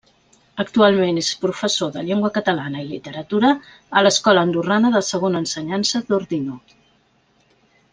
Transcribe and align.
Actualment 0.61 1.19
és 1.21 1.27
professor 1.43 1.91
de 1.97 2.03
llengua 2.07 2.31
catalana 2.39 2.81
i 2.85 2.87
literatura 2.95 3.53
a 4.01 4.05
l'Escola 4.07 4.47
Andorrana 4.49 4.95
de 4.99 5.05
Segona 5.13 5.43
Ensenyança 5.47 6.07
d'Ordino. 6.11 6.61